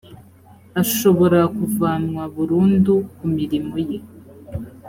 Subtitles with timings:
[0.81, 3.97] ashobora kuvanwa burundu ku mirimo ye